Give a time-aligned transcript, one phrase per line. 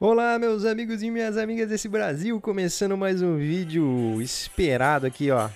[0.00, 5.48] Olá, meus amigos e minhas amigas desse Brasil, começando mais um vídeo esperado aqui, ó.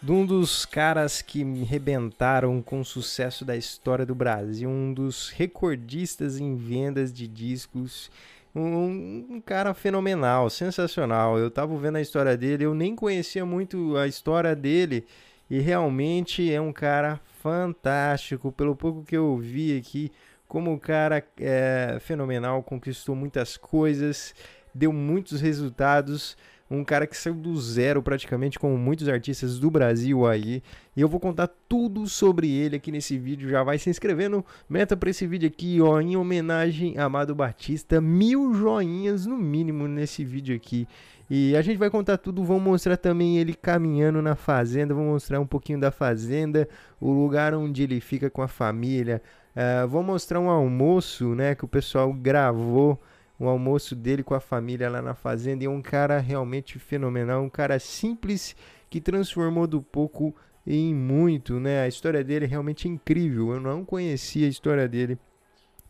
[0.00, 4.94] De um dos caras que me rebentaram com o sucesso da história do Brasil, um
[4.94, 8.10] dos recordistas em vendas de discos,
[8.54, 11.38] um, um cara fenomenal, sensacional.
[11.38, 15.06] Eu tava vendo a história dele, eu nem conhecia muito a história dele
[15.50, 18.52] e realmente é um cara fantástico.
[18.52, 20.12] Pelo pouco que eu vi aqui,
[20.46, 24.34] como o cara é fenomenal, conquistou muitas coisas,
[24.74, 26.36] deu muitos resultados.
[26.72, 30.62] Um cara que saiu do zero praticamente, como muitos artistas do Brasil aí.
[30.96, 33.48] E eu vou contar tudo sobre ele aqui nesse vídeo.
[33.48, 38.00] Já vai se inscrevendo, meta para esse vídeo aqui, ó, em homenagem a Amado Batista.
[38.00, 40.88] Mil joinhas no mínimo nesse vídeo aqui.
[41.30, 45.40] E a gente vai contar tudo, vamos mostrar também ele caminhando na fazenda, vamos mostrar
[45.40, 46.68] um pouquinho da fazenda,
[47.00, 51.64] o lugar onde ele fica com a família, Uh, vou mostrar um almoço, né, que
[51.64, 52.98] o pessoal gravou,
[53.42, 55.64] o almoço dele com a família lá na fazenda.
[55.64, 58.54] E é um cara realmente fenomenal, um cara simples
[58.88, 60.32] que transformou do pouco
[60.64, 61.82] em muito, né?
[61.82, 63.52] A história dele é realmente incrível.
[63.52, 65.18] Eu não conhecia a história dele.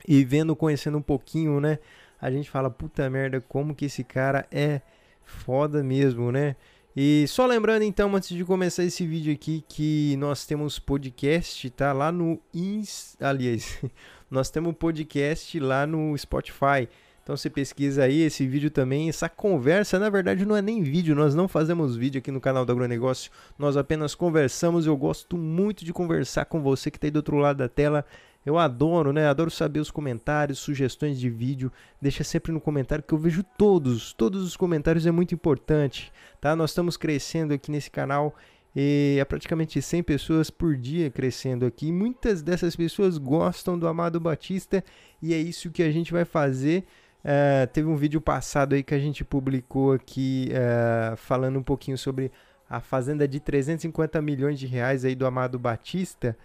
[0.08, 1.78] E vendo, conhecendo um pouquinho, né?
[2.18, 4.80] A gente fala, puta merda, como que esse cara é
[5.22, 6.56] foda mesmo, né?
[6.96, 11.92] E só lembrando então, antes de começar esse vídeo aqui, que nós temos podcast, tá?
[11.92, 13.14] Lá no Ins...
[13.20, 13.78] Aliás,
[14.30, 16.88] nós temos podcast lá no Spotify.
[17.22, 21.14] Então você pesquisa aí esse vídeo também, essa conversa, na verdade não é nem vídeo,
[21.14, 25.84] nós não fazemos vídeo aqui no canal do Agronegócio, nós apenas conversamos, eu gosto muito
[25.84, 28.04] de conversar com você que está aí do outro lado da tela,
[28.44, 29.28] eu adoro, né?
[29.28, 31.70] Adoro saber os comentários, sugestões de vídeo.
[32.00, 36.56] Deixa sempre no comentário que eu vejo todos, todos os comentários é muito importante, tá?
[36.56, 38.34] Nós estamos crescendo aqui nesse canal
[38.74, 41.92] e é praticamente 100 pessoas por dia crescendo aqui.
[41.92, 44.82] Muitas dessas pessoas gostam do Amado Batista
[45.22, 46.84] e é isso que a gente vai fazer.
[47.24, 51.96] Uh, teve um vídeo passado aí que a gente publicou aqui uh, falando um pouquinho
[51.96, 52.32] sobre
[52.68, 56.36] a fazenda de 350 milhões de reais aí do Amado Batista.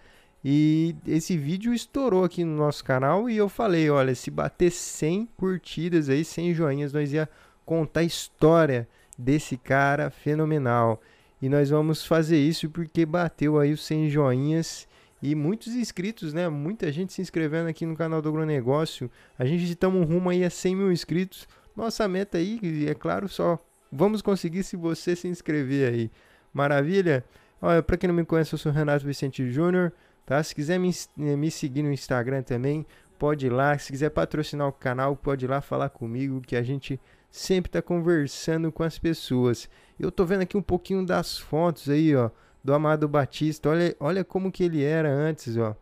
[0.44, 5.28] E esse vídeo estourou aqui no nosso canal e eu falei, olha, se bater 100
[5.36, 7.28] curtidas aí, 100 joinhas, nós ia
[7.64, 8.86] contar a história
[9.18, 11.00] desse cara fenomenal.
[11.42, 14.86] E nós vamos fazer isso porque bateu aí os 100 joinhas
[15.22, 16.48] e muitos inscritos, né?
[16.48, 19.10] Muita gente se inscrevendo aqui no canal do Agronegócio.
[19.38, 21.48] A gente estamos rumo aí a 100 mil inscritos.
[21.76, 23.58] Nossa meta aí, é claro, só
[23.90, 26.10] vamos conseguir se você se inscrever aí.
[26.52, 27.24] Maravilha?
[27.60, 29.92] Olha, para quem não me conhece, eu sou Renato Vicente Júnior.
[30.24, 30.42] Tá?
[30.42, 32.86] Se quiser me, eh, me seguir no Instagram também,
[33.18, 33.76] pode ir lá.
[33.78, 37.82] Se quiser patrocinar o canal, pode ir lá falar comigo, que a gente sempre está
[37.82, 39.68] conversando com as pessoas.
[39.98, 42.30] Eu tô vendo aqui um pouquinho das fotos aí, ó,
[42.68, 43.70] do Amado Batista.
[43.70, 45.74] Olha, olha como que ele era antes, ó.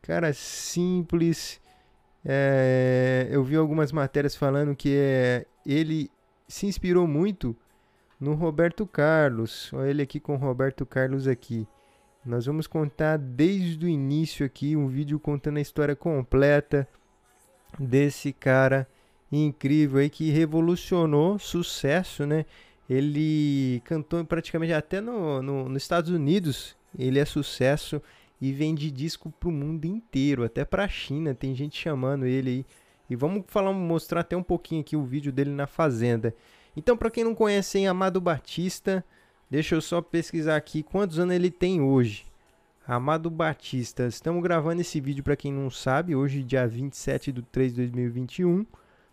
[0.00, 1.60] Cara simples.
[2.24, 6.10] É, eu vi algumas matérias falando que é, ele
[6.48, 7.54] se inspirou muito
[8.18, 9.70] no Roberto Carlos.
[9.74, 11.68] Olha ele aqui com o Roberto Carlos aqui.
[12.24, 16.88] Nós vamos contar desde o início aqui um vídeo contando a história completa
[17.78, 18.88] desse cara
[19.30, 22.46] incrível aí que revolucionou sucesso, né?
[22.88, 28.00] Ele cantou praticamente até no, no, nos Estados Unidos, ele é sucesso
[28.40, 32.66] e vende disco pro mundo inteiro, até pra China, tem gente chamando ele aí.
[33.10, 36.34] E vamos falar, mostrar até um pouquinho aqui o vídeo dele na fazenda.
[36.76, 39.04] Então, para quem não conhece, hein, Amado Batista,
[39.50, 42.26] Deixa eu só pesquisar aqui quantos anos ele tem hoje.
[42.86, 47.72] Amado Batista, estamos gravando esse vídeo para quem não sabe, hoje dia 27 de 3
[47.72, 48.66] de 2021,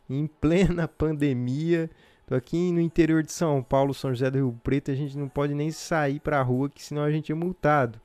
[0.10, 1.90] em plena pandemia.
[2.28, 5.28] Tô aqui no interior de São Paulo, São José do Rio Preto, a gente não
[5.28, 8.00] pode nem sair para a rua, que senão a gente é multado.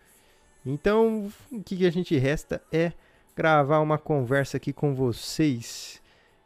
[0.65, 2.93] Então, o que, que a gente resta é
[3.35, 6.03] gravar uma conversa aqui com vocês.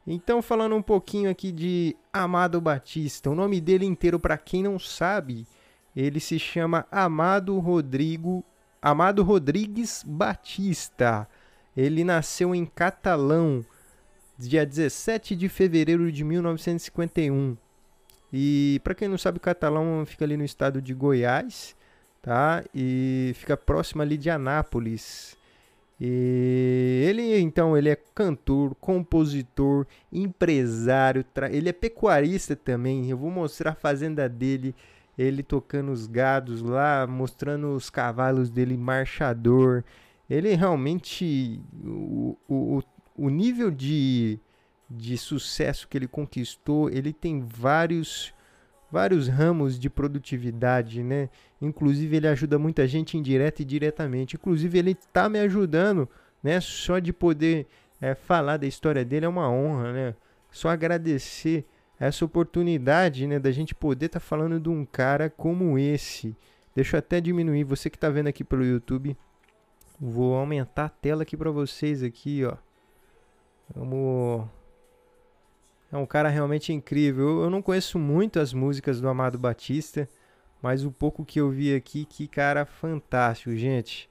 [0.07, 4.79] Então, falando um pouquinho aqui de Amado Batista, o nome dele inteiro para quem não
[4.79, 5.47] sabe
[5.97, 8.44] ele se chama Amado Rodrigo
[8.82, 11.27] Amado Rodrigues Batista.
[11.77, 13.65] Ele nasceu em Catalão,
[14.37, 17.56] dia 17 de fevereiro de 1951.
[18.36, 21.76] E para quem não sabe, Catalão fica ali no estado de Goiás,
[22.20, 22.64] tá?
[22.75, 25.36] E fica próximo ali de Anápolis.
[26.00, 33.08] E ele então ele é cantor, compositor, empresário, ele é pecuarista também.
[33.08, 34.75] Eu vou mostrar a fazenda dele
[35.16, 39.84] ele tocando os gados lá, mostrando os cavalos dele marchador.
[40.28, 41.60] Ele realmente.
[41.84, 42.82] O, o,
[43.16, 44.40] o nível de,
[44.88, 48.32] de sucesso que ele conquistou, ele tem vários.
[48.90, 51.28] vários ramos de produtividade, né?
[51.60, 54.36] Inclusive ele ajuda muita gente indireta e diretamente.
[54.36, 56.08] Inclusive ele está me ajudando,
[56.42, 56.60] né?
[56.60, 57.66] Só de poder
[58.00, 60.14] é, falar da história dele é uma honra, né?
[60.50, 61.66] Só agradecer
[61.98, 66.36] essa oportunidade, né, da gente poder estar tá falando de um cara como esse.
[66.75, 69.16] Deixa eu até diminuir, você que está vendo aqui pelo YouTube,
[69.98, 72.56] vou aumentar a tela aqui para vocês aqui, ó.
[73.75, 74.46] Vamos
[75.94, 77.43] é um cara realmente incrível.
[77.43, 80.08] Eu não conheço muito as músicas do Amado Batista,
[80.61, 84.11] mas o pouco que eu vi aqui, que cara fantástico, gente.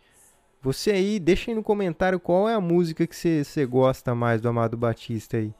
[0.62, 4.48] Você aí, deixa aí no comentário qual é a música que você gosta mais do
[4.48, 5.54] Amado Batista aí.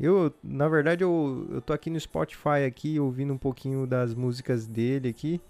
[0.00, 4.66] Eu, na verdade, eu, eu tô aqui no Spotify aqui, ouvindo um pouquinho das músicas
[4.66, 5.40] dele aqui.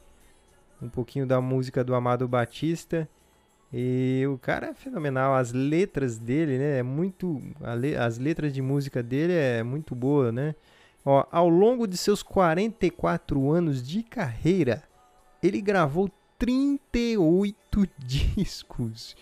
[0.82, 3.08] Um pouquinho da música do Amado Batista.
[3.72, 7.40] E o cara é fenomenal, as letras dele, né, é muito,
[7.78, 10.54] le, as letras de música dele é muito boa, né?
[11.04, 14.82] Ó, ao longo de seus 44 anos de carreira,
[15.42, 19.16] ele gravou 38 discos.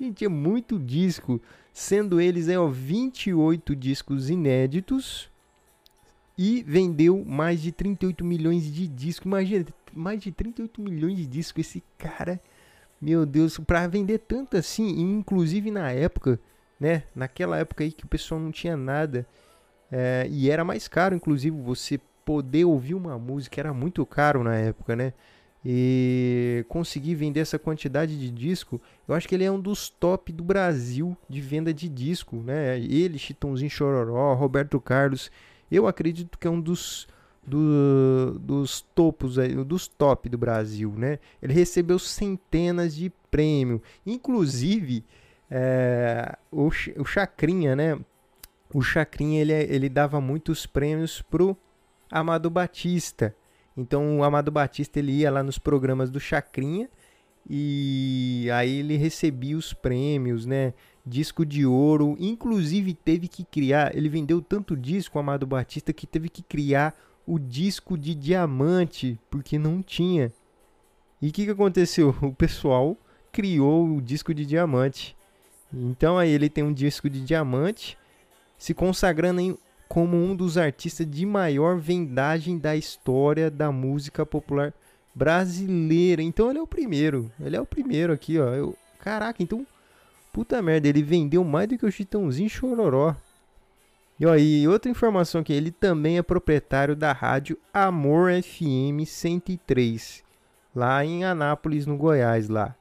[0.00, 1.40] Gente, é muito disco,
[1.72, 5.30] sendo eles é, ó, 28 discos inéditos
[6.38, 9.26] e vendeu mais de 38 milhões de discos.
[9.26, 12.40] Imagina, mais de 38 milhões de discos esse cara
[13.00, 16.38] meu Deus, para vender tanto assim, inclusive na época,
[16.78, 17.04] né?
[17.14, 19.26] Naquela época aí que o pessoal não tinha nada.
[19.90, 24.54] É, e era mais caro, inclusive, você poder ouvir uma música era muito caro na
[24.54, 25.12] época, né?
[25.64, 30.32] E conseguir vender essa quantidade de disco, eu acho que ele é um dos top
[30.32, 32.78] do Brasil de venda de disco, né?
[32.78, 35.30] Ele, Chitãozinho Chororó, Roberto Carlos,
[35.70, 37.08] eu acredito que é um dos
[37.46, 41.18] do, dos topos, dos top do Brasil, né?
[41.42, 45.04] Ele recebeu centenas de prêmios, inclusive
[45.50, 47.98] é, o, o Chacrinha, né?
[48.72, 51.56] O Chacrinha ele, ele dava muitos prêmios pro
[52.10, 53.34] Amado Batista.
[53.76, 56.88] Então o Amado Batista ele ia lá nos programas do Chacrinha
[57.48, 60.74] e aí ele recebia os prêmios, né?
[61.04, 66.28] Disco de ouro, inclusive teve que criar, ele vendeu tanto disco Amado Batista que teve
[66.28, 66.94] que criar
[67.26, 70.32] o disco de diamante, porque não tinha.
[71.20, 72.14] E o que, que aconteceu?
[72.22, 72.96] O pessoal
[73.32, 75.16] criou o disco de diamante.
[75.72, 77.96] Então aí ele tem um disco de diamante,
[78.58, 79.56] se consagrando em,
[79.88, 84.74] como um dos artistas de maior vendagem da história da música popular
[85.14, 86.22] brasileira.
[86.22, 87.30] Então ele é o primeiro.
[87.40, 88.48] Ele é o primeiro aqui, ó.
[88.54, 89.66] Eu, caraca, então.
[90.32, 93.16] Puta merda, ele vendeu mais do que o Chitãozinho Chororó.
[94.20, 100.22] E, e outra informação que ele também é proprietário da rádio Amor FM 103,
[100.76, 102.76] lá em Anápolis, no Goiás, lá.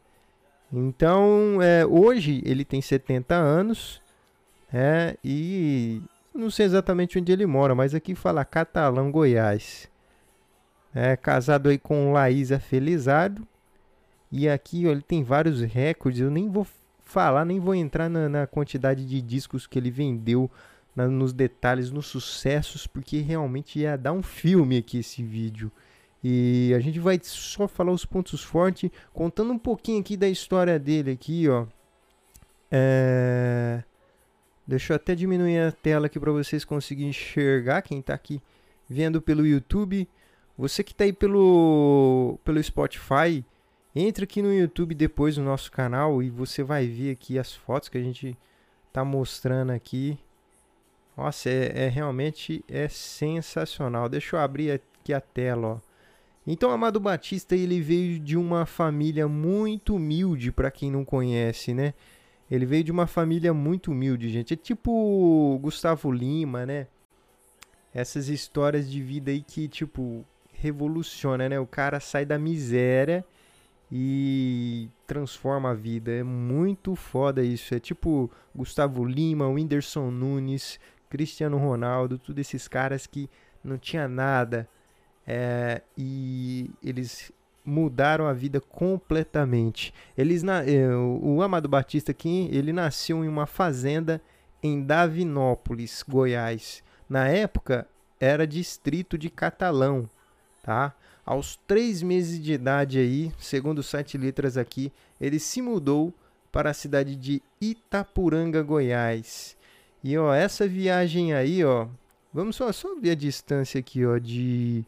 [0.71, 4.01] Então, é, hoje ele tem 70 anos,
[4.71, 6.01] é, e
[6.33, 9.89] não sei exatamente onde ele mora, mas aqui fala Catalão, Goiás.
[10.93, 13.47] É casado aí com Laísa Felizardo.
[14.31, 16.21] E aqui ó, ele tem vários recordes.
[16.21, 16.65] Eu nem vou
[17.03, 20.49] falar, nem vou entrar na, na quantidade de discos que ele vendeu
[20.99, 25.71] na, nos detalhes, nos sucessos, porque realmente ia dar um filme aqui esse vídeo.
[26.21, 30.77] E a gente vai só falar os pontos fortes, contando um pouquinho aqui da história
[30.77, 31.65] dele aqui, ó.
[32.69, 33.81] É...
[34.67, 38.41] Deixa eu até diminuir a tela aqui para vocês conseguirem enxergar quem está aqui
[38.87, 40.07] vendo pelo YouTube.
[40.57, 43.43] Você que está aí pelo, pelo Spotify,
[43.95, 47.87] entre aqui no YouTube depois no nosso canal e você vai ver aqui as fotos
[47.87, 48.37] que a gente
[48.89, 50.19] está mostrando aqui.
[51.19, 54.07] Nossa, é, é, realmente é sensacional.
[54.07, 55.77] Deixa eu abrir aqui a tela, ó.
[56.47, 61.93] Então, Amado Batista, ele veio de uma família muito humilde, para quem não conhece, né?
[62.49, 64.53] Ele veio de uma família muito humilde, gente.
[64.53, 66.87] É tipo Gustavo Lima, né?
[67.93, 71.59] Essas histórias de vida aí que, tipo, revoluciona, né?
[71.59, 73.25] O cara sai da miséria
[73.91, 76.11] e transforma a vida.
[76.11, 77.75] É muito foda isso.
[77.75, 83.29] É tipo Gustavo Lima, Whindersson Nunes, Cristiano Ronaldo, todos esses caras que
[83.63, 84.67] não tinha nada
[85.25, 87.31] é, e eles
[87.63, 89.93] mudaram a vida completamente.
[90.17, 94.21] Eles na, é, o Amado Batista aqui, ele nasceu em uma fazenda
[94.61, 96.83] em Davinópolis, Goiás.
[97.07, 97.87] Na época
[98.19, 100.09] era distrito de Catalão,
[100.63, 100.93] tá?
[101.25, 106.11] Aos três meses de idade aí, segundo o Letras aqui, ele se mudou
[106.51, 109.55] para a cidade de Itapuranga, Goiás.
[110.03, 111.87] E ó, essa viagem aí, ó,
[112.33, 114.85] vamos só, só ver a distância aqui, ó, de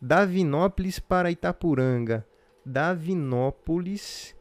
[0.00, 2.26] Davinópolis para Itapuranga.
[2.64, 4.36] Davinópolis.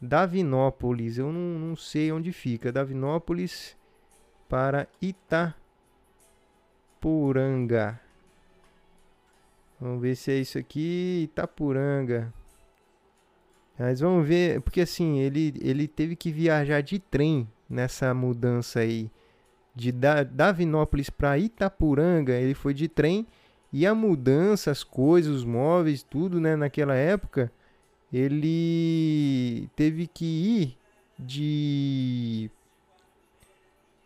[0.00, 2.72] Davinópolis, eu não, não sei onde fica.
[2.72, 3.76] Davinópolis
[4.48, 5.58] para Itapuranga.
[9.80, 12.32] Vamos ver se é isso aqui, Itapuranga.
[13.80, 19.10] Mas vamos ver, porque assim, ele, ele teve que viajar de trem nessa mudança aí.
[19.74, 23.26] De Davinópolis para Itapuranga, ele foi de trem.
[23.72, 27.50] E a mudança, as coisas, os móveis, tudo, né, naquela época,
[28.12, 30.78] ele teve que ir
[31.18, 32.50] de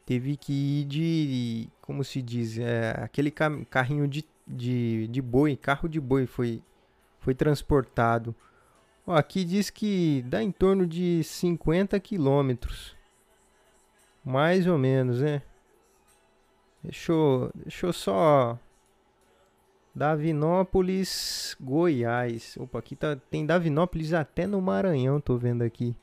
[0.07, 5.89] teve que ir de como se diz é, aquele carrinho de, de, de boi carro
[5.89, 6.61] de boi foi
[7.21, 8.35] foi transportado
[9.07, 12.97] Ó, aqui diz que dá em torno de 50 quilômetros
[14.25, 15.43] mais ou menos né
[16.83, 18.59] deixa eu, deixa eu só
[19.95, 22.57] Davinópolis, Goiás.
[22.59, 25.95] Opa, aqui tá, tem Davinópolis até no Maranhão, tô vendo aqui.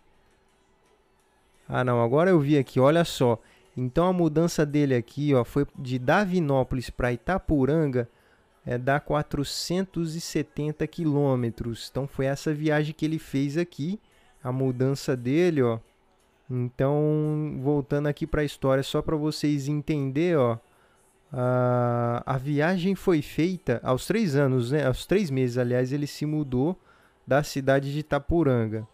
[1.67, 3.37] Ah, não, agora eu vi aqui, olha só.
[3.75, 8.09] Então a mudança dele aqui, ó, foi de Davinópolis para Itapuranga,
[8.65, 11.87] é dá 470 quilômetros.
[11.89, 13.99] Então foi essa viagem que ele fez aqui,
[14.43, 15.79] a mudança dele, ó.
[16.49, 20.57] Então, voltando aqui para a história, só para vocês entenderem, ó.
[21.33, 24.85] Uh, a viagem foi feita aos três anos, né?
[24.85, 26.77] Aos três meses, aliás, ele se mudou
[27.25, 28.85] da cidade de Itapuranga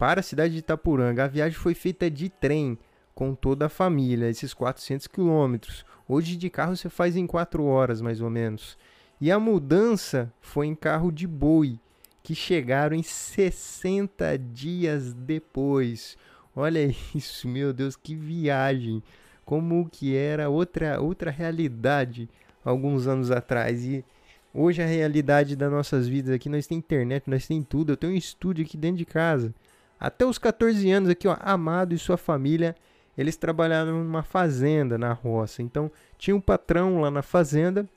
[0.00, 1.24] para a cidade de Itapuranga.
[1.24, 2.78] A viagem foi feita de trem
[3.14, 5.84] com toda a família, esses 400 quilômetros.
[6.08, 8.78] Hoje de carro você faz em 4 horas, mais ou menos.
[9.20, 11.78] E a mudança foi em carro de boi,
[12.22, 16.16] que chegaram em 60 dias depois.
[16.54, 16.80] Olha
[17.14, 19.02] isso, meu Deus, que viagem!
[19.50, 22.28] como que era outra outra realidade
[22.64, 24.04] alguns anos atrás e
[24.54, 27.90] hoje a realidade das nossas vidas aqui nós tem internet, nós tem tudo.
[27.90, 29.52] Eu tenho um estúdio aqui dentro de casa.
[29.98, 32.76] Até os 14 anos aqui, ó, Amado e sua família,
[33.18, 35.62] eles trabalharam numa fazenda na roça.
[35.62, 37.88] Então, tinha um patrão lá na fazenda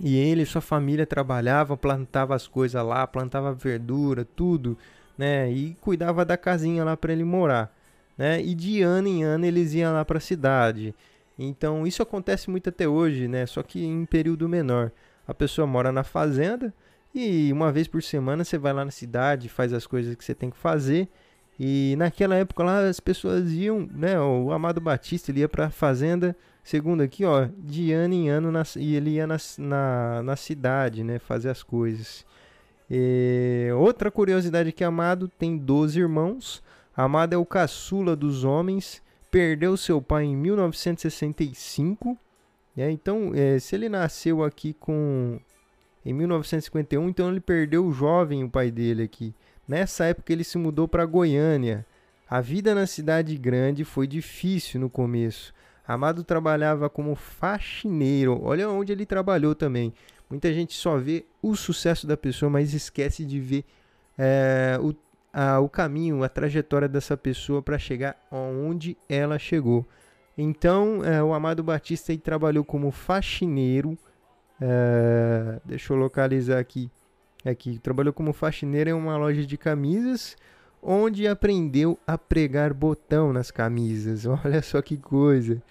[0.00, 4.76] e ele e sua família trabalhavam, plantava as coisas lá, plantava verdura, tudo,
[5.16, 5.50] né?
[5.50, 7.72] E cuidava da casinha lá para ele morar
[8.16, 8.40] né?
[8.40, 10.94] E de ano em ano eles iam lá para a cidade.
[11.38, 13.46] Então isso acontece muito até hoje, né?
[13.46, 14.92] Só que em período menor.
[15.26, 16.72] A pessoa mora na fazenda
[17.14, 20.34] e uma vez por semana você vai lá na cidade, faz as coisas que você
[20.34, 21.08] tem que fazer.
[21.58, 24.18] E naquela época lá as pessoas iam, né?
[24.20, 28.52] O Amado Batista ele ia para a fazenda, segundo aqui, ó, de ano em ano
[28.52, 31.18] na, e ele ia na, na, na cidade, né?
[31.18, 32.24] Fazer as coisas.
[32.90, 36.62] E outra curiosidade que Amado tem 12 irmãos.
[36.94, 42.18] Amado é o caçula dos homens, perdeu seu pai em 1965.
[42.76, 42.90] Né?
[42.90, 45.40] Então, é, se ele nasceu aqui com
[46.04, 49.34] em 1951, então ele perdeu o jovem o pai dele aqui.
[49.66, 51.86] Nessa época ele se mudou para Goiânia.
[52.28, 55.54] A vida na cidade grande foi difícil no começo.
[55.86, 58.40] Amado trabalhava como faxineiro.
[58.42, 59.92] Olha onde ele trabalhou também.
[60.30, 63.64] Muita gente só vê o sucesso da pessoa, mas esquece de ver
[64.16, 64.94] é, o
[65.32, 69.86] a, o caminho, a trajetória dessa pessoa para chegar onde ela chegou.
[70.36, 73.96] Então, é, o Amado Batista trabalhou como faxineiro.
[74.60, 76.90] É, deixa eu localizar aqui.
[77.44, 80.36] Aqui, trabalhou como faxineiro em uma loja de camisas,
[80.82, 84.26] onde aprendeu a pregar botão nas camisas.
[84.44, 85.62] Olha só que coisa.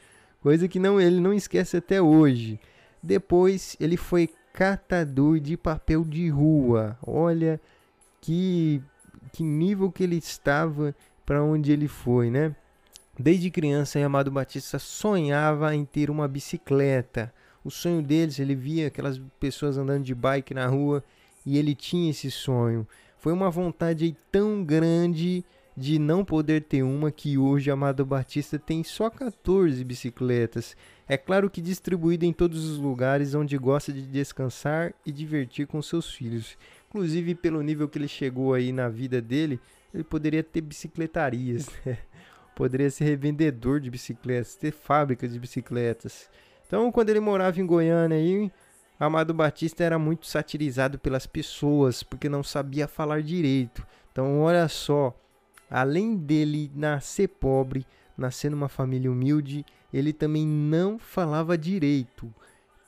[0.42, 2.60] Coisa que não ele não esquece até hoje.
[3.04, 6.98] Depois ele foi catador de papel de rua.
[7.06, 7.60] Olha
[8.22, 8.82] que
[9.32, 12.56] que nível que ele estava para onde ele foi, né?
[13.18, 17.34] Desde criança, Amado Batista sonhava em ter uma bicicleta.
[17.64, 21.04] O sonho deles, ele via aquelas pessoas andando de bike na rua
[21.46, 22.88] e ele tinha esse sonho.
[23.22, 25.46] Foi uma vontade tão grande
[25.78, 30.76] de não poder ter uma que hoje Amado Batista tem só 14 bicicletas.
[31.08, 35.84] É claro que distribuída em todos os lugares onde gosta de descansar e divertir com
[35.84, 36.58] seus filhos.
[36.90, 39.60] Inclusive, pelo nível que ele chegou aí na vida dele,
[39.94, 42.00] ele poderia ter bicicletarias, né?
[42.56, 46.28] poderia ser revendedor de bicicletas, ter fábricas de bicicletas.
[46.66, 48.52] Então, quando ele morava em Goiânia aí,
[49.06, 53.86] Amado Batista era muito satirizado pelas pessoas, porque não sabia falar direito.
[54.12, 55.16] Então, olha só,
[55.70, 57.86] além dele nascer pobre,
[58.18, 62.34] nascer numa família humilde, ele também não falava direito.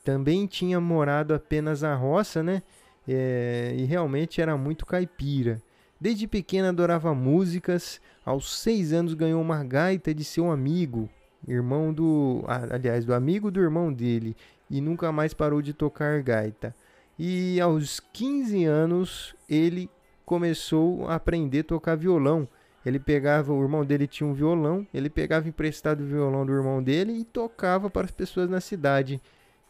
[0.04, 2.62] Também tinha morado apenas na roça, né?
[3.08, 5.60] é, e realmente era muito caipira.
[6.00, 11.08] Desde pequena adorava músicas, aos seis anos ganhou uma gaita de seu amigo,
[11.46, 12.44] irmão do.
[12.70, 14.36] aliás, do amigo do irmão dele,
[14.70, 16.74] e nunca mais parou de tocar gaita.
[17.18, 19.88] E aos 15 anos ele
[20.24, 22.48] começou a aprender a tocar violão.
[22.84, 26.82] Ele pegava, o irmão dele tinha um violão, ele pegava emprestado o violão do irmão
[26.82, 29.20] dele e tocava para as pessoas na cidade.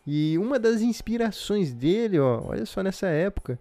[0.06, 3.58] E uma das inspirações dele, ó, olha só nessa época,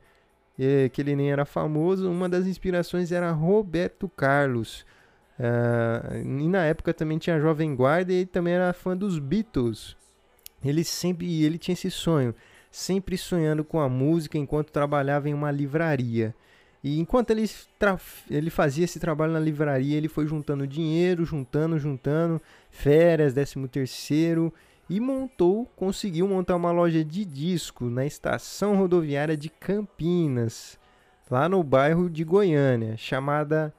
[0.58, 4.86] é, que ele nem era famoso, uma das inspirações era Roberto Carlos.
[5.40, 9.96] Uh, e na época também tinha Jovem Guarda e ele também era fã dos Beatles.
[10.64, 12.34] Ele sempre ele tinha esse sonho,
[12.72, 16.34] sempre sonhando com a música enquanto trabalhava em uma livraria.
[16.84, 17.50] E enquanto ele,
[18.30, 24.54] ele fazia esse trabalho na livraria, ele foi juntando dinheiro, juntando, juntando, férias, décimo terceiro,
[24.90, 30.78] e montou, conseguiu montar uma loja de disco na estação rodoviária de Campinas,
[31.32, 33.74] lá no bairro de Goiânia, chamada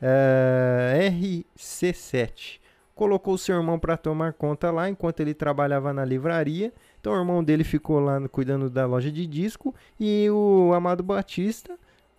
[0.00, 2.60] uh, eh, RC7.
[2.94, 6.72] Colocou seu irmão para tomar conta lá enquanto ele trabalhava na livraria.
[7.00, 11.78] Então o irmão dele ficou lá cuidando da loja de disco e o Amado Batista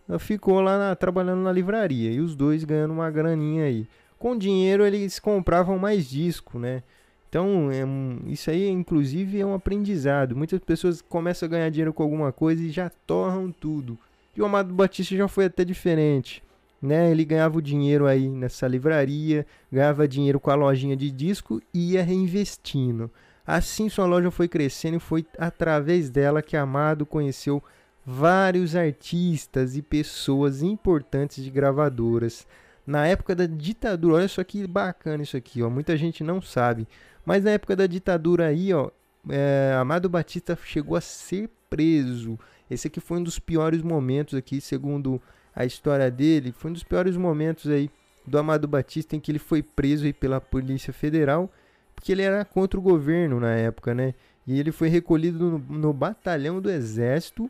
[0.09, 2.11] eh, ficou lá na, trabalhando na livraria.
[2.11, 3.87] E os dois ganhando uma graninha aí.
[4.19, 6.83] Com dinheiro eles compravam mais disco, né?
[7.29, 10.35] Então, é um, isso aí, inclusive, é um aprendizado.
[10.35, 13.97] Muitas pessoas começam a ganhar dinheiro com alguma coisa e já torram tudo.
[14.35, 16.41] E o Amado Batista já foi até diferente.
[16.81, 17.11] Né?
[17.11, 21.93] Ele ganhava o dinheiro aí nessa livraria, ganhava dinheiro com a lojinha de disco e
[21.93, 23.09] ia reinvestindo.
[23.45, 27.63] Assim sua loja foi crescendo e foi através dela que Amado conheceu
[28.05, 32.45] vários artistas e pessoas importantes de gravadoras.
[32.85, 35.69] Na época da ditadura, olha só que bacana isso aqui, ó.
[35.69, 36.87] Muita gente não sabe.
[37.25, 38.89] Mas na época da ditadura aí, ó,
[39.29, 42.39] é, Amado Batista chegou a ser preso.
[42.69, 45.21] Esse aqui foi um dos piores momentos aqui, segundo
[45.57, 46.51] a história dele.
[46.51, 47.89] Foi um dos piores momentos aí
[48.25, 51.51] do Amado Batista em que ele foi preso aí pela Polícia Federal,
[51.95, 54.13] porque ele era contra o governo na época, né?
[54.45, 57.49] E ele foi recolhido no, no batalhão do Exército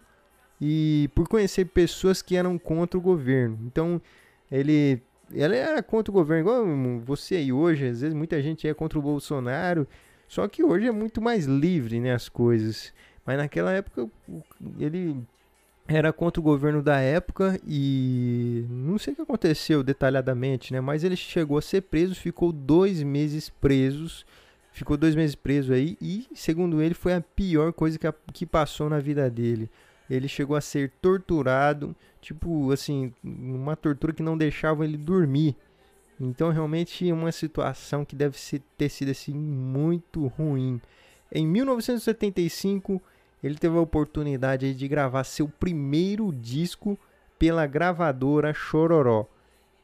[0.60, 3.60] e por conhecer pessoas que eram contra o governo.
[3.66, 4.02] Então,
[4.50, 5.02] ele
[5.36, 8.98] ela era contra o governo, igual você aí hoje, às vezes muita gente é contra
[8.98, 9.86] o Bolsonaro,
[10.26, 12.94] só que hoje é muito mais livre, né, as coisas.
[13.26, 14.10] Mas naquela época
[14.80, 15.22] ele
[15.88, 20.82] era contra o governo da época e não sei o que aconteceu detalhadamente, né?
[20.82, 24.26] Mas ele chegou a ser preso, ficou dois meses presos,
[24.74, 28.46] ficou dois meses preso aí e, segundo ele, foi a pior coisa que, a, que
[28.46, 29.70] passou na vida dele.
[30.10, 35.56] Ele chegou a ser torturado, tipo assim, uma tortura que não deixava ele dormir.
[36.20, 38.38] Então realmente uma situação que deve
[38.78, 40.82] ter sido assim muito ruim.
[41.32, 43.02] Em 1975,
[43.44, 46.98] ele teve a oportunidade de gravar seu primeiro disco
[47.38, 49.28] pela gravadora Chororó.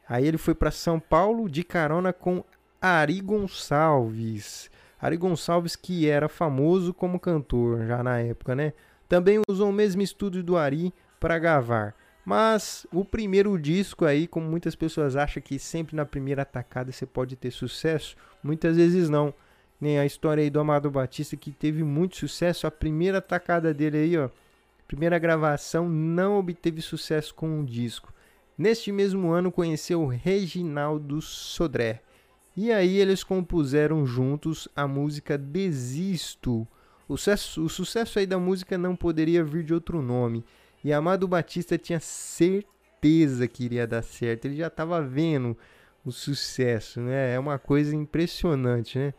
[0.08, 2.44] Aí ele foi para São Paulo de carona com
[2.82, 4.70] Ari Gonçalves.
[5.00, 8.74] Ari Gonçalves que era famoso como cantor já na época, né?
[9.08, 11.96] Também usou o mesmo estúdio do Ari para gravar.
[12.26, 17.06] Mas o primeiro disco aí, como muitas pessoas acham que sempre na primeira atacada você
[17.06, 19.34] pode ter sucesso, muitas vezes não.
[19.80, 23.98] Nem a história aí do Amado Batista que teve muito sucesso, a primeira atacada dele
[23.98, 24.30] aí, ó,
[24.88, 28.14] primeira gravação não obteve sucesso com um disco.
[28.58, 32.02] Neste mesmo ano conheceu Reginaldo Sodré.
[32.56, 36.68] E aí eles compuseram juntos a música Desisto
[37.08, 40.44] o sucesso, o sucesso aí da música não poderia vir de outro nome.
[40.84, 44.46] E Amado Batista tinha certeza que iria dar certo.
[44.46, 45.58] Ele já estava vendo
[46.06, 47.34] o sucesso, né?
[47.34, 49.14] É uma coisa impressionante, né?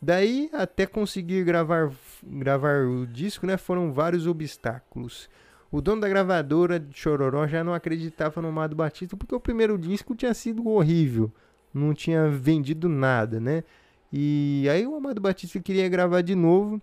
[0.00, 1.90] Daí até conseguir gravar,
[2.22, 3.56] gravar o disco, né?
[3.56, 5.28] Foram vários obstáculos.
[5.70, 9.76] O dono da gravadora de Chororó já não acreditava no Amado Batista porque o primeiro
[9.76, 11.30] disco tinha sido horrível,
[11.74, 13.64] não tinha vendido nada, né?
[14.12, 16.80] E aí o Amado Batista queria gravar de novo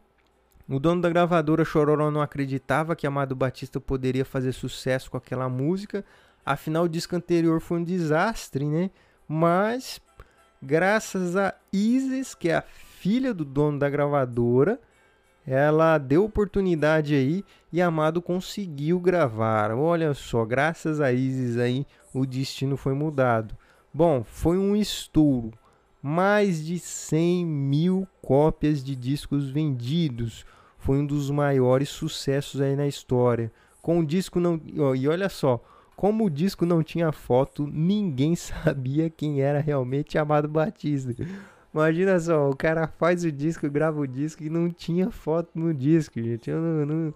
[0.68, 5.48] o dono da gravadora Chororó não acreditava que Amado Batista poderia fazer sucesso com aquela
[5.48, 6.04] música,
[6.44, 8.90] afinal o disco anterior foi um desastre, né?
[9.28, 10.02] Mas
[10.62, 12.64] graças a Isis, que é a
[13.06, 14.80] filha do dono da gravadora,
[15.46, 19.70] ela deu oportunidade aí e Amado conseguiu gravar.
[19.70, 23.56] Olha só, graças a Isis aí o destino foi mudado.
[23.94, 25.52] Bom, foi um estouro.
[26.02, 30.44] Mais de 100 mil cópias de discos vendidos
[30.80, 33.52] foi um dos maiores sucessos aí na história.
[33.84, 34.60] Com o disco não.
[34.96, 35.64] E olha só,
[35.96, 41.14] como o disco não tinha foto, ninguém sabia quem era realmente Amado Batista.
[41.76, 45.74] Imagina só, o cara faz o disco, grava o disco e não tinha foto no
[45.74, 46.50] disco, gente.
[46.50, 47.14] Não, não...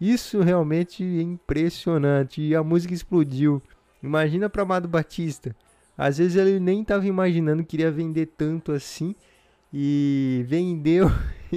[0.00, 2.42] Isso realmente é impressionante.
[2.42, 3.62] E a música explodiu.
[4.02, 5.54] Imagina para Amado Batista.
[5.96, 9.14] Às vezes ele nem estava imaginando que iria vender tanto assim.
[9.72, 11.08] E vendeu.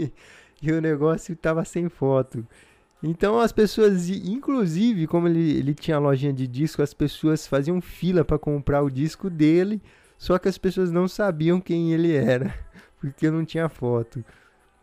[0.61, 2.45] e o negócio tava sem foto.
[3.01, 8.23] Então as pessoas, inclusive, como ele, ele tinha lojinha de disco, as pessoas faziam fila
[8.23, 9.81] para comprar o disco dele,
[10.17, 12.53] só que as pessoas não sabiam quem ele era,
[12.99, 14.23] porque não tinha foto.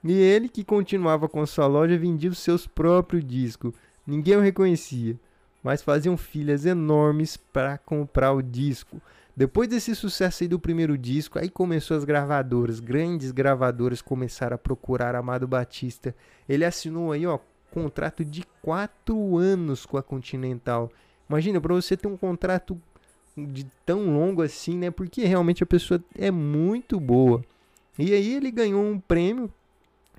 [0.02, 3.74] E ele, que continuava com sua loja, vendia os seus próprios discos.
[4.06, 5.18] Ninguém o reconhecia,
[5.62, 9.00] mas faziam filas enormes para comprar o disco.
[9.36, 14.58] Depois desse sucesso aí do primeiro disco, aí começou as gravadoras, grandes gravadoras começaram a
[14.58, 16.14] procurar Amado Batista.
[16.48, 17.38] Ele assinou aí, ó,
[17.70, 20.90] contrato de quatro anos com a Continental.
[21.28, 22.80] Imagina, para você ter um contrato
[23.36, 24.90] de tão longo assim, né?
[24.90, 27.42] Porque realmente a pessoa é muito boa.
[27.98, 29.52] E aí ele ganhou um prêmio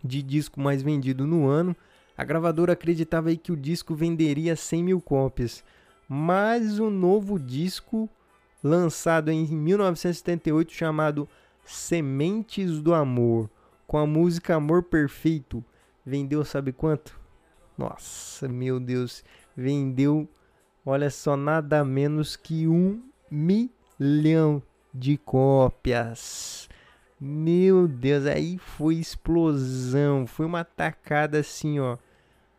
[0.04, 1.76] de disco mais vendido no ano.
[2.18, 5.64] A gravadora acreditava aí que o disco venderia 100 mil cópias.
[6.08, 8.10] Mas o novo disco,
[8.64, 11.28] lançado em 1978, chamado
[11.66, 13.50] Sementes do Amor,
[13.88, 15.64] com a música Amor Perfeito,
[16.06, 17.20] vendeu sabe quanto?
[17.78, 19.24] Nossa, meu Deus,
[19.56, 20.28] vendeu,
[20.86, 24.62] olha só, nada menos que um milhão
[24.94, 26.70] de cópias.
[27.20, 31.98] Meu Deus, aí foi explosão, foi uma tacada assim, ó.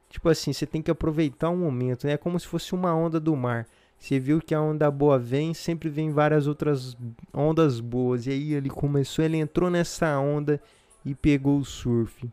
[0.09, 2.13] Tipo assim, você tem que aproveitar o momento, né?
[2.13, 3.67] É como se fosse uma onda do mar.
[3.99, 6.97] Você viu que a onda boa vem, sempre vem várias outras
[7.33, 8.27] ondas boas.
[8.27, 10.61] E aí ele começou, ele entrou nessa onda
[11.05, 12.29] e pegou o surf.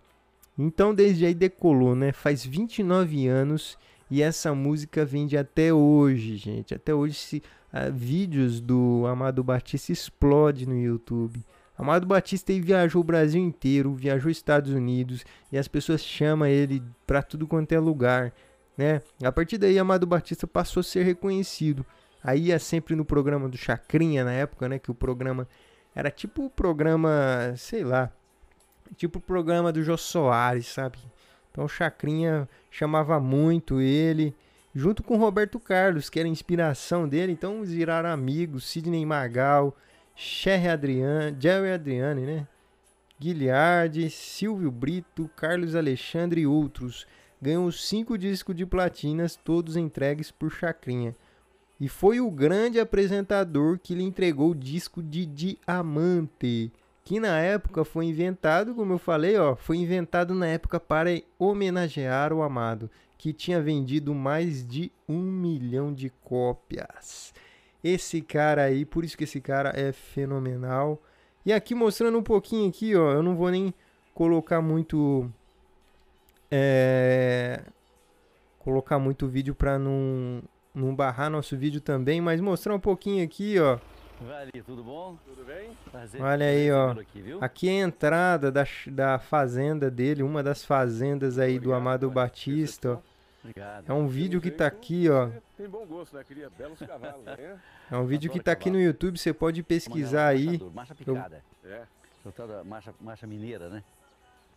[0.58, 2.12] Então desde aí decolou, né?
[2.12, 3.78] Faz 29 anos
[4.10, 6.74] e essa música vende até hoje, gente.
[6.74, 7.43] Até hoje se
[7.74, 11.43] uh, vídeos do Amado Batista explode no YouTube.
[11.78, 16.84] Amado Batista ele viajou o Brasil inteiro, viajou Estados Unidos e as pessoas chamam ele
[17.08, 18.34] para tudo quanto é lugar,
[18.78, 19.02] né?
[19.24, 21.86] A partir daí Amado Batista passou a ser reconhecido.
[22.22, 25.48] Aí ia sempre no programa do Chacrinha na época, né, que o programa
[25.95, 28.12] era tipo o programa, sei lá,
[28.98, 30.98] tipo o programa do Jô Soares, sabe?
[31.51, 34.35] Então o Chacrinha chamava muito ele,
[34.73, 39.75] junto com Roberto Carlos, que era a inspiração dele, então viraram amigos, Sidney Magal,
[40.15, 42.47] Cherry Adriane, Jerry Adriane, né?
[43.19, 47.05] Guilherme, Silvio Brito, Carlos Alexandre e outros.
[47.41, 51.15] Ganhou cinco discos de platinas, todos entregues por Chacrinha.
[51.79, 56.71] E foi o grande apresentador que lhe entregou o disco de diamante,
[57.03, 62.31] que na época foi inventado, como eu falei, ó, foi inventado na época para homenagear
[62.31, 67.33] o amado, que tinha vendido mais de um milhão de cópias.
[67.83, 71.01] Esse cara aí, por isso que esse cara é fenomenal.
[71.45, 73.73] E aqui mostrando um pouquinho aqui, ó, eu não vou nem
[74.13, 75.31] colocar muito
[76.51, 77.62] é,
[78.59, 83.59] colocar muito vídeo para não não barrar nosso vídeo também, mas mostrar um pouquinho aqui,
[83.59, 83.79] ó.
[84.21, 85.17] Vale, tudo bom?
[85.25, 85.71] Tudo bem?
[85.89, 86.21] Prazer.
[86.21, 86.91] Olha aí, ó.
[86.91, 91.73] Aqui, aqui, é a entrada da, da fazenda dele, uma das fazendas aí Obrigado, do
[91.73, 93.10] Amado Batista, ó.
[93.41, 93.89] Obrigado.
[93.89, 95.29] É um vídeo que tá aqui, ó.
[95.55, 96.23] Tem bom gosto, né?
[96.27, 97.58] Queria belos cavalos, né?
[97.89, 100.62] É um vídeo que tá aqui no YouTube, você pode pesquisar aí.
[100.73, 101.41] Marcha picada.
[101.63, 101.84] É.
[102.65, 103.84] marcha, marcha mineira, né?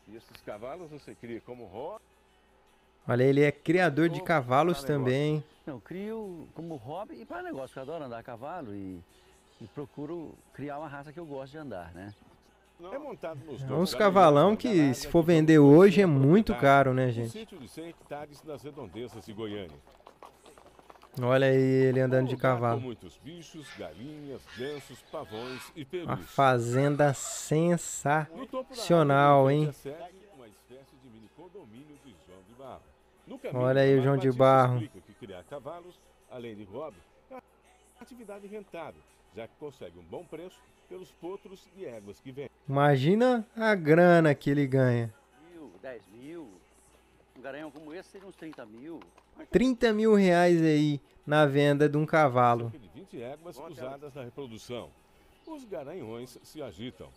[0.09, 2.03] E esses cavalos você cria como hobby?
[3.07, 5.42] Olha, ele é criador de cavalos também.
[5.64, 9.01] Não, crio como hobby e para negócio, eu adoro andar a cavalo e,
[9.62, 12.12] e procuro criar uma raça que eu gosto de andar, né?
[12.90, 17.12] É montado nos é uns cavalão que, se for vender hoje, é muito caro, né,
[17.12, 17.31] gente?
[17.31, 19.79] sítio de 100 hectares nas redondezas de Goiânia.
[21.20, 22.81] Olha aí ele andando de cavalo.
[22.81, 26.07] muitos bichos, galinhas, gansos, pavões e perus.
[26.07, 29.70] Uma fazenda sensacional, hein?
[33.55, 34.83] Olha aí o João de Barro.
[36.31, 36.96] além de hobby,
[37.31, 37.37] é
[38.01, 39.03] atividade rentável,
[39.35, 42.51] já que consegue um bom preço pelos potros e éguas que vem.
[42.68, 45.12] Imagina a grana que ele ganha.
[45.51, 46.49] Mil, 10 mil.
[47.37, 49.01] Um garanhão como esse seria uns 30 mil.
[49.51, 52.71] 30 mil reais aí na venda de um cavalo.
[52.71, 54.90] De 20 éguas usadas na reprodução.
[55.47, 57.09] Os garanhões se agitam.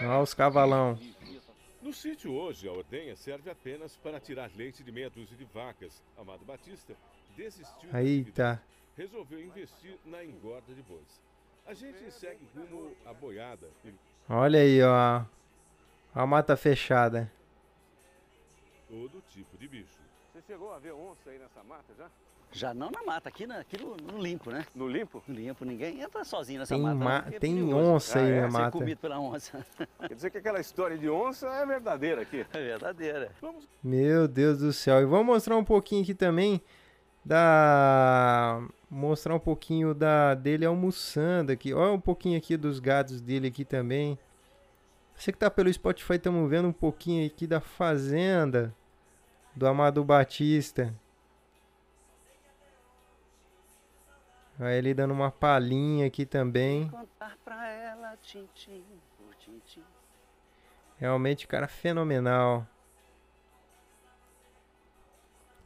[0.00, 0.98] Olha os cavalão.
[1.80, 6.02] No sítio hoje, a ordenha serve apenas para tirar leite de meia dúzia de vacas.
[6.18, 6.94] Amado Batista
[7.36, 8.60] desistiu Eita.
[8.98, 11.22] Resolveu investir na engorda de bois.
[11.64, 13.68] A gente segue rumo à boiada.
[14.28, 15.22] Olha aí, ó.
[16.12, 17.30] A mata fechada.
[18.88, 19.98] Todo tipo de bicho.
[20.32, 22.08] Você chegou a ver onça aí nessa mata já?
[22.50, 24.66] Já não na mata, aqui, na, aqui no, no, limpo, né?
[24.74, 25.22] No limpo?
[25.28, 26.96] No limpo, ninguém entra sozinho nessa tem mata.
[26.96, 28.40] Ma não, tem onça aí ah, é?
[28.40, 28.70] na mata.
[28.70, 29.64] comido pela onça.
[30.08, 32.46] Quer dizer que aquela história de onça é verdadeira aqui?
[32.52, 33.30] É verdadeira.
[33.40, 33.68] Vamos...
[33.84, 35.02] Meu Deus do céu.
[35.02, 36.62] E vamos mostrar um pouquinho aqui também
[37.22, 38.62] da...
[38.90, 41.74] Mostrar um pouquinho da dele almoçando aqui.
[41.74, 44.18] Olha um pouquinho aqui dos gados dele aqui também.
[45.14, 48.74] Você que tá pelo Spotify, estamos vendo um pouquinho aqui da fazenda
[49.54, 50.94] do Amado Batista.
[54.60, 56.90] Aí ele dando uma palhinha aqui também.
[60.96, 62.66] Realmente, cara, fenomenal.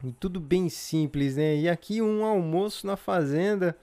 [0.03, 1.55] E tudo bem simples, né?
[1.55, 3.77] E aqui um almoço na fazenda.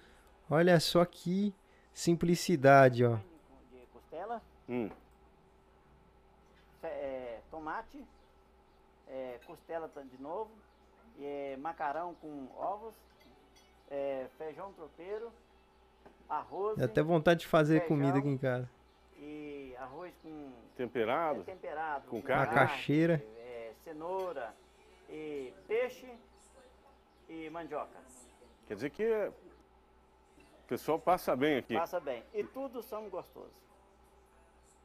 [0.51, 1.55] Olha só que
[1.95, 3.17] simplicidade, ó.
[3.71, 4.91] de costela, Hum.
[6.83, 8.05] é, tomate,
[9.09, 10.51] é, costela tá- de novo,
[11.21, 12.95] é, macarrão com ovos,
[13.91, 15.31] é, feijão tropeiro,
[16.29, 17.89] arroz Dá até vontade de fazer Feijão.
[17.97, 18.69] comida aqui em casa.
[19.19, 21.41] e arroz com Temperado?
[21.41, 22.55] é, temperado, Com carne?
[22.55, 23.23] Macaxeira.
[23.39, 24.55] é, cenoura
[25.11, 26.07] e peixe
[27.29, 27.99] e mandioca.
[28.67, 31.75] Quer dizer que o pessoal passa bem aqui.
[31.75, 32.23] Passa bem.
[32.33, 33.61] E tudo são gostosos.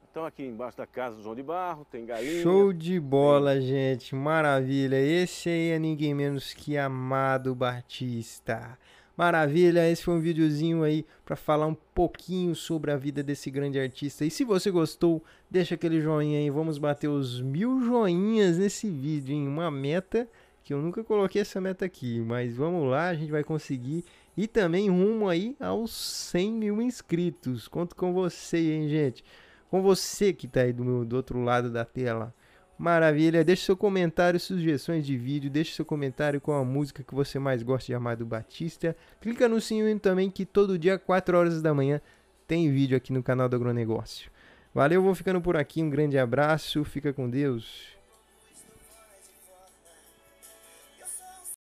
[0.09, 2.41] Então aqui embaixo da casa do João de Barro, tem galinha.
[2.41, 4.15] Show de bola, gente.
[4.15, 4.95] Maravilha.
[4.95, 8.79] Esse aí é ninguém menos que Amado Batista.
[9.17, 13.79] Maravilha, esse foi um videozinho aí para falar um pouquinho sobre a vida desse grande
[13.79, 14.25] artista.
[14.25, 16.49] E se você gostou, deixa aquele joinha aí.
[16.49, 19.47] Vamos bater os mil joinhas nesse vídeo, hein?
[19.47, 20.27] Uma meta
[20.65, 24.03] que eu nunca coloquei essa meta aqui, mas vamos lá, a gente vai conseguir.
[24.35, 25.91] E também rumo aí aos
[26.31, 27.69] 100 mil inscritos.
[27.69, 29.23] Conto com você, hein, gente?
[29.69, 32.33] Com você que tá aí do, meu, do outro lado da tela.
[32.77, 37.39] Maravilha, deixe seu comentário, sugestões de vídeo, deixe seu comentário com a música que você
[37.39, 38.95] mais gosta de Amado Batista.
[39.21, 42.01] Clica no sininho também que todo dia, 4 horas da manhã,
[42.45, 44.29] tem vídeo aqui no canal do Agronegócio.
[44.73, 47.94] Valeu, vou ficando por aqui, um grande abraço, fica com Deus.